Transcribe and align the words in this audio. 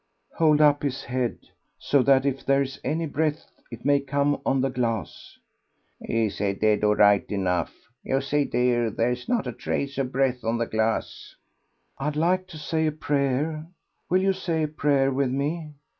"Hold 0.37 0.61
up 0.61 0.81
his 0.81 1.03
head, 1.03 1.37
so 1.77 2.01
that 2.01 2.25
if 2.25 2.43
there 2.43 2.63
is 2.63 2.79
any 2.83 3.05
breath 3.05 3.45
it 3.71 3.85
may 3.85 3.99
come 3.99 4.41
on 4.47 4.59
the 4.59 4.71
glass." 4.71 5.37
"He's 6.03 6.39
dead, 6.39 6.81
right 6.81 7.23
enough. 7.31 7.71
You 8.01 8.19
see, 8.21 8.45
dear, 8.45 8.89
there's 8.89 9.29
not 9.29 9.45
a 9.45 9.53
trace 9.53 9.99
of 9.99 10.11
breath 10.11 10.43
on 10.43 10.57
the 10.57 10.65
glass." 10.65 11.35
"I'd 11.99 12.15
like 12.15 12.47
to 12.47 12.57
say 12.57 12.87
a 12.87 12.91
prayer. 12.91 13.67
Will 14.09 14.23
you 14.23 14.33
say 14.33 14.63
a 14.63 14.67
prayer 14.67 15.11
with 15.11 15.29
me?" 15.29 15.75